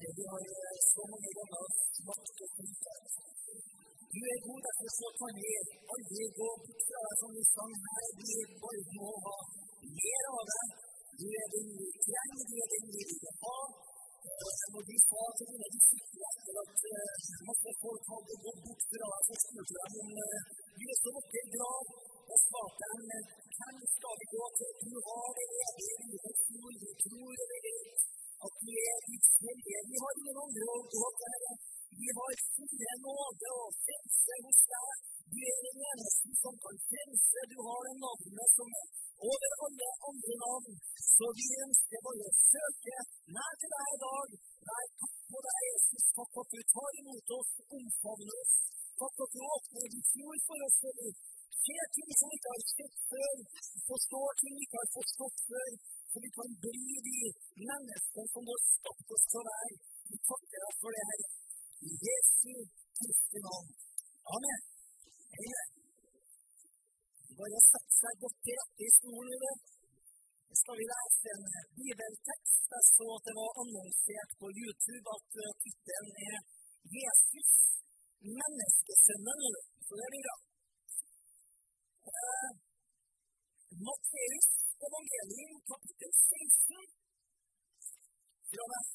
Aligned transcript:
vi 0.00 0.24
har 0.32 0.42
så 0.94 1.02
mange 1.12 1.30
ganger 1.38 1.64
makt 2.08 2.38
og 2.44 2.50
funnet. 2.56 3.04
Du 4.14 4.20
er 4.32 4.38
god, 4.46 4.60
derfor 4.66 4.90
så 5.00 5.08
kan 5.18 5.32
vi 5.40 5.50
aldri 5.92 6.24
gå 6.40 6.48
bort 6.64 6.80
fra 6.88 7.00
deg 7.06 7.16
som 7.20 7.30
vi 7.36 7.42
sang 7.54 7.74
her. 7.86 8.06
Vi 8.20 8.32
bare 8.62 8.84
må 8.96 9.10
ha 9.26 9.36
mer 10.00 10.24
av 10.36 10.42
deg. 10.52 10.68
Du 11.20 11.26
er 11.40 11.46
den 11.54 11.68
vi 11.78 11.88
trenger, 12.06 12.44
du 12.50 12.54
er 12.64 12.68
den 12.72 12.86
vi 12.94 13.02
vil 13.10 13.34
ha. 13.44 13.58
Når 14.72 14.82
de 14.88 14.96
sa 15.08 15.22
til 15.36 15.46
mine 15.52 15.68
distrikter 15.74 16.22
etter 16.30 16.54
at 16.64 16.74
masse 17.48 17.70
folk 17.82 18.02
hadde 18.12 18.34
gått 18.44 18.60
bort 18.66 18.82
fra 18.90 19.08
deg, 19.12 19.22
så 19.28 19.34
spurte 19.44 19.74
de 19.80 19.98
om 20.00 20.10
vi 20.78 20.84
er 20.92 20.98
så 21.02 21.12
dere 21.34 21.50
glad. 21.56 21.84
Og 22.30 22.38
svarte 22.46 22.84
dem 22.92 23.02
hvem 23.58 23.76
skal 23.94 24.14
vi 24.20 24.26
gå 24.34 24.44
til? 24.58 24.72
Du 24.86 24.94
har 25.06 25.28
det 25.36 25.46
evige 25.68 25.96
livets 26.08 26.42
ord. 26.56 26.76
Vi 26.84 26.92
tror 27.04 27.30
det 27.38 27.46
vi 27.52 27.58
vet 27.66 28.19
at 28.46 28.54
du 28.66 28.72
er 28.90 28.98
Guds 29.08 29.30
hellige. 29.44 29.80
Vi 29.90 29.96
har 30.02 30.12
ingen 30.20 30.38
andre 30.44 30.64
å 30.74 30.78
gå 30.94 31.06
til. 31.20 31.44
Vi 32.00 32.08
har 32.18 32.32
store 32.48 32.94
nåde 33.04 33.48
og 33.62 33.70
frelse 33.84 34.34
hos 34.44 34.60
deg. 34.72 34.96
Du 35.32 35.38
er 35.52 35.58
den 35.66 35.78
eneste 35.90 36.30
som 36.42 36.54
kan 36.64 36.76
frelse. 36.90 37.38
Du 37.52 37.58
har 37.66 37.80
det 37.86 37.96
navnet 38.04 38.50
som 38.58 38.68
er 38.80 38.86
over 39.30 39.50
alle 39.66 39.88
andre 40.08 40.34
navn. 40.44 40.74
Så 41.14 41.26
vi 41.38 41.46
ønsker 41.66 42.04
bare 42.06 42.30
å 42.30 42.38
søke 42.50 42.96
nær 43.36 43.52
til 43.60 43.74
deg 43.76 43.92
i 43.96 44.00
dag. 44.06 44.28
Vær 44.70 44.86
takk 45.02 45.16
på 45.32 45.42
deg, 45.48 45.60
Jesus. 45.70 46.04
Takk 46.18 46.40
at 46.42 46.54
du 46.54 46.60
tar 46.74 46.90
imot 47.02 47.34
oss, 47.38 47.52
omfavner 47.78 48.40
oss. 48.40 48.54
Takk 49.02 49.22
at 49.24 49.36
du 49.36 49.40
åpner 49.54 49.86
ditt 49.96 50.10
ord 50.28 50.40
for 50.48 50.66
oss. 50.68 50.80
ser 51.60 51.86
ting 51.96 52.10
som 52.18 52.30
ikke 52.34 52.52
har 52.54 52.62
sett 52.72 52.96
før, 53.12 53.36
forstår 53.90 54.28
ting 54.40 54.54
vi 54.56 54.64
ikke 54.66 54.80
har 54.80 54.90
forstått 54.96 55.42
før, 55.50 55.70
så 56.10 56.16
vi 56.24 56.30
kan 56.38 56.50
bli 56.66 56.94
de 57.08 57.18
menneskene 57.70 58.28
som 58.32 58.42
du 58.46 58.50
har 58.54 58.62
skapt 58.76 59.12
oss 59.14 59.26
til 59.30 59.40
å 59.40 59.48
være. 59.48 59.76
Vi 60.10 60.16
takker 60.30 60.58
deg 60.64 60.72
for 60.82 60.96
det, 60.96 61.04
her. 61.10 61.20
I 61.88 61.90
Jesu 62.06 62.54
Kristi 62.98 63.38
navn. 63.46 63.68
Amen. 64.34 64.60
Amen. 65.40 65.68
Bare 67.38 67.60
sett 67.66 67.90
seg 68.00 68.24
godt 68.24 68.40
til 68.46 68.58
rette 68.60 68.82
i 68.88 68.90
stolen. 68.98 69.62
Så 70.50 70.54
skal 70.60 70.80
vi 70.80 70.86
lese 70.90 71.34
en 71.36 71.46
bibeltekst. 71.78 72.58
Jeg 72.74 72.84
så 72.90 73.06
at 73.16 73.26
det 73.28 73.34
var 73.38 73.60
annonsert 73.62 74.32
på 74.40 74.46
YouTube 74.58 75.06
at 75.16 75.28
tittelen 75.62 76.14
er 76.30 76.38
'Jesus, 76.92 77.52
menneskesønnen'. 78.38 79.60
Så 79.86 79.92
det 80.00 80.08
blir 80.12 80.24
bra. 80.26 80.36
Uh, 82.10 82.50
Matteus 83.86 84.48
evangelium 84.86 85.54
kapittel 85.70 86.10
16 86.10 86.88
fra 88.50 88.64
vers 88.72 88.92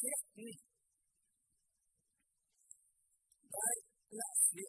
13. 0.00 0.48
Der 3.54 3.74
leser 4.18 4.52
vi 4.56 4.66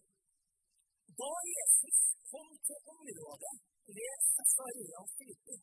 Da 1.20 1.32
Jesus 1.56 2.00
kom 2.32 2.50
til 2.68 2.80
området 2.96 3.56
ved 3.96 4.14
Sakarias 4.34 5.10
Filippe, 5.18 5.56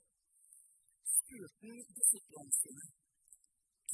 spurte 1.16 1.56
han 1.60 1.78
disiplene 1.96 2.52
sine 2.60 2.84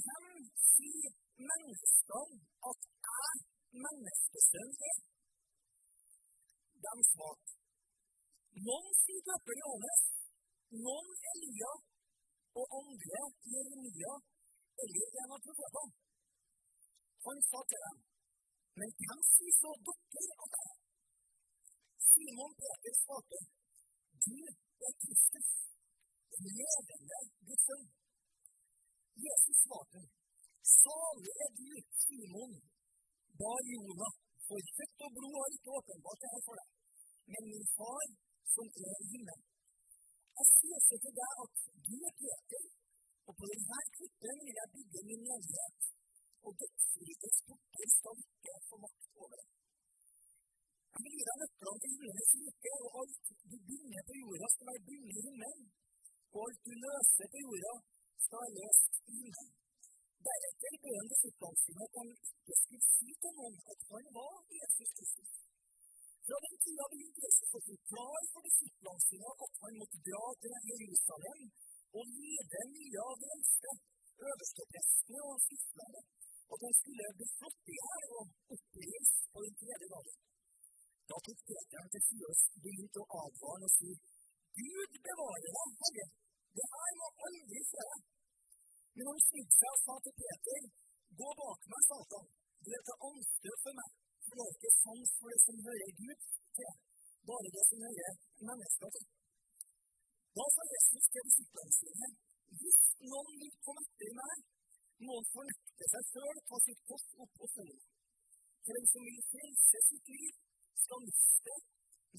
Hvem 0.04 0.26
sier 0.74 1.12
menneskene 1.50 2.38
at 2.70 2.80
jeg, 3.08 3.36
menneskesønn, 3.84 4.72
er? 4.90 4.98
De 6.84 6.92
svarte 7.10 7.52
Noen 8.66 8.90
sier 9.02 9.22
døper 9.28 9.56
Johannes, 9.62 10.02
noen 10.84 11.10
Elia 11.32 11.72
og 12.60 12.78
andre 12.80 13.24
Jeremia 13.52 14.14
eller 14.84 15.20
en 15.24 15.36
av 15.36 15.44
profetene. 15.48 15.92
Han 17.26 17.44
sa 17.48 17.60
til 17.70 17.84
dem 17.86 18.00
men 18.80 18.92
hvem 18.98 19.20
sier 19.28 19.56
så 19.60 19.70
dere 19.86 20.36
at 20.44 20.54
jeg 20.58 20.70
Simon 22.12 22.54
Peter 22.60 22.94
svarte, 23.00 23.38
du 24.26 24.38
er 24.86 24.94
Kristus, 25.02 25.50
den 26.32 26.48
levende 26.60 27.18
Guds 27.48 27.64
sønn. 27.68 27.86
Jesus 29.24 29.60
svarte, 29.66 30.02
salig 30.72 31.34
er 31.44 31.52
du, 31.60 31.68
Simon, 32.02 32.54
bar 33.40 33.60
Jona, 33.72 34.08
for 34.46 34.72
kjøtt 34.72 35.06
og 35.06 35.14
blod 35.18 35.38
har 35.40 35.56
ikke 35.56 35.76
åpenbart 35.78 36.22
det 36.24 36.32
her 36.34 36.44
for 36.48 36.60
deg, 36.60 36.70
men 37.32 37.50
min 37.52 37.66
far 37.76 38.06
som 38.54 38.66
er 38.88 38.96
i 39.04 39.10
himmelen. 39.12 39.51
Sier 40.62 41.00
til 41.04 41.14
deg 41.18 41.32
at 41.44 41.54
du 41.86 41.96
er 42.08 42.14
Peter, 42.22 42.64
og 43.26 43.32
på 43.38 43.44
denne 43.50 43.78
klippen 43.96 44.36
vil 44.46 44.58
jeg 44.60 44.72
bygge 44.74 45.00
min 45.08 45.22
menighet 45.26 45.80
og 46.46 46.52
dødsrikets 46.60 47.40
porter 47.48 47.88
skal 47.96 48.16
ikke 48.24 48.54
få 48.68 48.76
makt 48.84 49.04
over 49.22 49.34
det. 49.40 49.48
Jeg 50.92 51.00
vil 51.02 51.14
gi 51.16 51.24
deg 51.28 51.36
nøklene 51.42 51.80
til 51.82 51.90
himmelens 51.94 52.32
rike, 52.42 52.72
og 52.84 52.90
alt 53.00 53.26
du 53.50 53.56
binder 53.68 54.02
på 54.08 54.14
jorda, 54.20 54.46
skal 54.54 54.68
være 54.70 54.84
bundet 54.86 55.18
i 55.18 55.24
himmelen. 55.26 55.64
Og 56.32 56.38
alt 56.46 56.60
du 56.66 56.72
løser 56.84 57.26
på 57.32 57.38
jorda, 57.44 57.74
skal 58.24 58.38
være 58.42 58.56
løst 58.58 58.92
i 59.10 59.14
himmelen. 59.18 59.50
Deretter 60.26 60.74
bød 60.82 60.94
han 60.98 61.08
disiplene 61.12 61.58
sine 61.64 61.82
at 61.88 61.94
han 61.98 62.10
ikke 62.30 62.54
skulle 62.62 62.86
si 62.94 63.08
til 63.22 63.32
noen 63.38 63.56
at 63.72 63.80
han 63.90 64.04
var 64.18 64.34
Jesus 64.58 64.90
Kristus. 64.98 65.32
Fra 66.26 66.38
den 66.46 66.56
tida 66.64 66.84
begynte 66.92 67.20
Jesus 67.26 67.48
forklare 67.52 68.26
for 68.32 68.42
disiplene 68.46 69.00
sine 69.08 69.30
at 69.46 69.54
han 69.62 69.74
måtte 69.80 69.98
dra 70.08 70.24
til 70.42 70.54
Jerusalem. 70.70 71.40
Og 71.98 72.04
lede 72.18 72.60
mye 72.74 73.00
av 73.08 73.14
det 73.22 73.30
eldste, 73.36 73.70
øversteprestene 74.28 75.20
og 75.28 75.42
skriftlærerne 75.46 76.02
at 76.52 76.60
han 76.66 76.74
skulle 76.80 77.06
bli 77.18 77.26
slått 77.36 77.70
i 77.72 77.76
hjel 77.80 78.04
og 78.18 78.26
oppreist 78.54 79.20
på 79.32 79.38
den 79.44 79.54
tredje 79.60 79.88
dagen. 79.94 80.16
Da 81.08 81.16
tok 81.26 81.40
Peter 81.48 81.84
til 81.92 82.02
Fjøs 82.08 82.42
begynt 82.64 82.98
å 83.02 83.04
advare 83.22 83.68
og 83.68 83.74
si, 83.76 83.92
Gud 84.60 84.98
bevare 85.06 85.50
deg, 85.56 85.70
Herre, 85.82 86.06
det 86.56 86.66
her 86.74 86.92
må 87.00 87.08
aldri 87.26 87.62
skje. 87.70 87.86
Deg. 87.92 88.02
Men 88.96 89.08
han 89.10 89.20
snudde 89.26 89.56
seg 89.58 89.70
og 89.76 89.82
sa 89.84 89.94
til 90.04 90.16
Peter, 90.22 90.66
Gå 91.20 91.28
bak 91.40 91.64
meg, 91.72 91.82
Satan, 91.88 92.28
du 92.64 92.68
er 92.76 92.84
til 92.88 93.02
anstøt 93.08 93.64
for 93.64 93.78
meg, 93.80 93.90
det 94.36 94.44
er 94.44 94.54
ikke 94.56 94.72
sans 94.82 95.10
for 95.18 95.28
det 95.32 95.40
som 95.46 95.56
hører 95.66 95.90
Gud 96.00 96.20
til, 96.56 96.72
bare 97.28 97.48
det 97.56 97.64
som 97.70 97.78
hører 97.86 98.12
mennesker 98.48 98.88
til. 98.96 99.06
Da 100.36 100.44
sa 100.54 100.62
Jesus 100.74 101.04
til 101.12 101.22
disiplene 101.28 101.72
sine, 101.80 102.08
hvis 102.60 102.80
noen 103.12 103.34
vil 103.42 103.54
komme 103.64 103.82
etter 103.88 104.12
meg, 104.20 104.36
må 105.04 105.12
han 105.18 105.28
fornekte 105.34 105.84
seg 105.92 106.08
sjøl, 106.12 106.36
ta 106.48 106.56
sitt 106.66 106.80
kors 106.88 107.06
opp 107.24 107.44
og 107.44 107.52
følge 107.56 107.76
meg. 107.80 107.90
For 108.64 108.78
den 108.78 108.86
som 108.92 109.02
vil 109.08 109.22
frelse 109.32 109.78
sitt 109.90 110.06
liv, 110.16 110.34
skal 110.84 111.00
miste. 111.08 111.54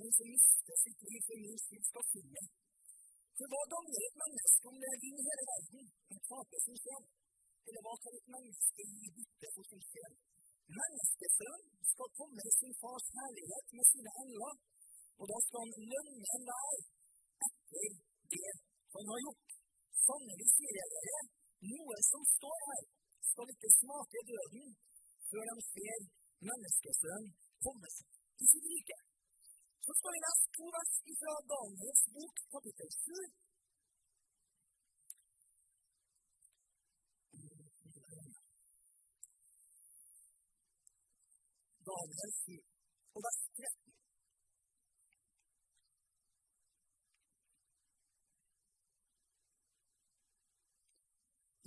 Den 0.01 0.12
som 0.18 0.28
mister 0.34 0.75
sitt 0.84 1.01
liv 1.07 1.22
for 1.28 1.38
min 1.44 1.59
skyld, 1.66 1.85
skal 1.90 2.06
finne. 2.13 2.44
For 3.38 3.45
hva 3.51 3.62
gagner 3.74 4.01
et 4.07 4.18
menneske 4.24 4.72
om 4.72 4.78
det 4.81 4.90
er 4.94 5.00
din 5.06 5.19
hele 5.28 5.44
verden, 5.51 5.85
men 6.09 6.19
taper 6.30 6.59
sin 6.66 6.80
sjel? 6.84 7.03
Eller 7.68 7.81
hva 7.85 7.94
kan 8.03 8.18
et 8.19 8.30
menneske 8.35 8.88
gi 8.94 9.12
bytte 9.18 9.47
for 9.56 9.69
sin 9.72 9.84
sjel? 9.90 10.13
Menneskesønnen 10.79 11.72
skal 11.91 12.09
komme 12.19 12.41
i 12.50 12.53
sin 12.59 12.74
fars 12.81 13.06
herlighet 13.18 13.68
med 13.78 13.85
sine 13.91 14.12
engler, 14.24 14.56
og 15.19 15.25
da 15.31 15.38
skal 15.46 15.59
han 15.63 15.88
lønne 15.91 16.28
enhver 16.38 16.78
etter 17.47 17.91
det 18.34 18.51
han 18.94 19.06
har 19.12 19.19
gjort. 19.25 19.50
Sannelig 20.06 20.47
sier 20.56 20.75
jeg 20.79 20.90
dere, 20.96 21.22
noe 21.74 21.97
som 22.12 22.24
står 22.35 22.59
her, 22.69 22.84
skal 23.31 23.53
ikke 23.53 23.78
smake 23.79 24.19
døden 24.31 24.68
før 25.29 25.44
de 25.50 25.63
ser 25.74 26.01
menneskesønnen 26.50 27.31
komme 27.66 27.90
til 28.38 28.47
sitt 28.53 28.68
rike. 28.74 28.97
Så 29.85 29.91
skal 30.00 30.13
vi 30.16 30.19
lese 30.25 30.45
to 30.57 30.66
vers 30.75 30.94
fra 31.22 31.34
Daniels 31.53 32.03
bok, 32.16 32.35
kapittel 32.56 32.90
7. 32.97 33.43
Daniel 41.89 42.31
7, 42.31 42.53
og 43.15 43.19
vers 43.25 43.39
13. 43.59 43.94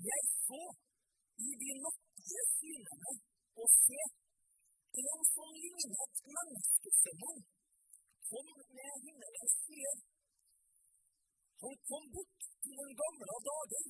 Jeg 0.08 0.22
så 0.46 0.62
i 1.46 1.50
de 1.62 1.70
nattlige 1.84 2.44
synene 2.56 3.12
og 3.60 3.68
se 3.84 4.00
en 5.02 5.20
som 5.34 5.50
lignet 5.62 6.14
menneskesønnen, 6.34 7.38
kom 8.28 8.48
med 8.76 8.92
himmelens 9.04 9.54
skyer. 9.62 9.98
Han 11.62 11.74
kom 11.88 12.04
bort 12.14 12.36
til 12.62 12.74
den 12.80 12.92
gamle 13.00 13.34
dager, 13.48 13.86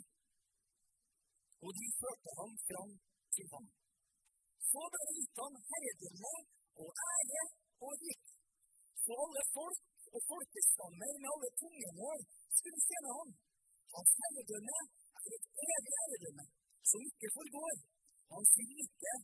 og 1.65 1.71
de 1.79 1.87
førte 2.01 2.31
ham 2.39 2.53
fram 2.69 2.91
til 3.35 3.47
ham. 3.55 3.67
Så 4.71 4.83
ble 4.93 5.01
ham 5.39 5.55
herredømme 5.71 6.35
og 6.83 6.89
ære 7.13 7.43
og 7.85 7.93
rik, 8.03 8.25
så 9.05 9.13
alle 9.25 9.43
folk 9.57 9.81
og 10.15 10.21
folkestammer 10.31 11.13
med 11.23 11.29
alle 11.35 11.51
tungemål 11.61 12.21
skulle 12.59 12.81
tjene 12.89 13.11
ham. 13.19 13.31
Hans 13.95 14.13
herredømme 14.21 14.79
et 15.35 15.45
evig 15.67 15.93
herredømme 15.99 16.45
som 16.91 17.01
ikke 17.11 17.29
forgår, 17.39 17.77
Hans 18.33 18.53
rike 18.59 19.15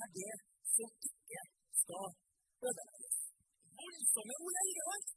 er 0.00 0.08
det 0.18 0.34
som 0.76 0.90
ikke 1.10 1.42
skal 1.82 2.08
ødelegges. 2.68 3.16
Voldsomme 3.78 4.34
ord 4.44 4.58
er 4.60 4.66
ikke 4.70 4.86
sant? 4.90 5.08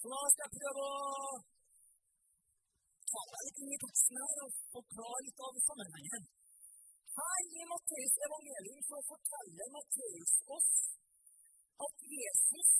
Så 0.00 0.06
da 0.12 0.20
skal 0.32 0.44
jeg 0.46 0.54
prøve 0.58 0.84
å 0.90 1.32
ta 3.10 3.22
deg 3.32 3.42
litt 3.46 3.60
inn 3.62 3.74
i 3.76 3.80
teksten 3.84 4.20
her 4.22 4.44
og 4.44 4.60
forklare 4.76 5.24
litt 5.26 5.42
av 5.46 5.58
sammenhengen. 5.68 6.22
Her 7.18 7.40
i 7.60 7.62
Matteus 7.72 8.14
evangelium 8.26 8.80
så 8.90 8.98
forteller 9.10 9.66
Matteus 9.76 10.32
oss 10.56 10.72
at 11.86 11.96
Jesus 12.16 12.70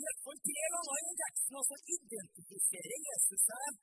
i 0.00 0.02
hvert 0.04 0.22
fall 0.24 0.38
tre 0.48 0.66
ganger 0.74 0.98
i 1.10 1.14
teksten 1.22 1.56
altså 1.60 1.76
identifiserer 1.96 2.98
Jesus 3.10 3.42
seg 3.50 3.80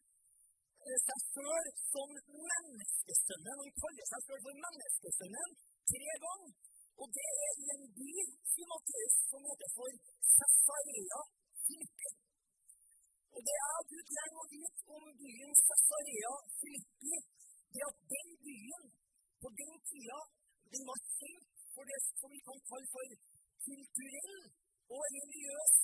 seg 1.07 1.19
sjøl 1.33 1.67
som 1.91 2.11
menneskesønnen. 2.15 3.59
Han 3.61 3.71
kaller 3.81 4.07
seg 4.11 4.23
sjøl 4.25 4.41
for 4.45 4.59
menneskesønnen 4.65 5.55
tre 5.91 6.13
ganger. 6.25 6.53
Og 6.97 7.09
det 7.17 7.27
er 7.47 7.57
en 7.75 7.83
by 7.97 8.13
i 8.61 8.63
Matteus 8.71 9.17
som 9.31 9.43
heter 9.49 9.73
for 9.75 9.97
Cesarea 10.35 11.19
Filippi. 11.65 12.11
Og 13.35 13.41
det 13.49 13.57
er 13.65 13.81
du 13.91 13.97
trenger 14.13 14.39
å 14.41 14.49
vite 14.53 14.95
om 14.97 15.03
byen 15.19 15.51
Cesarea 15.65 16.33
Filippi, 16.61 17.19
det 17.75 17.83
at 17.89 17.99
den 18.13 18.31
byen 18.47 18.87
på 19.41 19.47
den 19.59 19.73
tida 19.89 20.19
den 20.73 20.83
var 20.89 20.99
kjent 21.17 21.51
for 21.73 21.83
det 21.89 21.99
som 22.05 22.29
vi 22.35 22.39
kan 22.47 22.59
kalle 22.69 22.87
for 22.93 23.05
kulturell 23.65 24.37
og 24.95 25.01
religiøs 25.17 25.75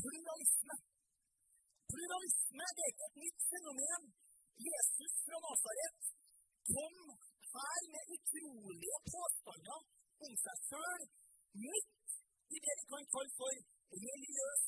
pluralisme. 0.00 0.76
Pluralisme 1.92 2.64
det 2.76 2.82
er 2.84 2.92
ikke 2.92 3.08
et 3.10 3.20
nytt 3.24 3.40
fenomen. 3.52 4.02
Jesus 4.68 5.12
fra 5.26 5.38
Nasaret 5.46 6.02
kom 6.72 6.96
her 7.54 7.80
med 7.94 8.02
utrolige 8.16 8.98
påstander 9.12 9.80
om 10.26 10.32
seg 10.44 10.56
sjøl 10.68 11.02
midt 11.64 12.14
i 12.54 12.58
det 12.64 12.74
vi 12.80 12.86
kan 12.92 13.06
kalle 13.14 13.32
for 13.40 13.52
religiøs 14.04 14.62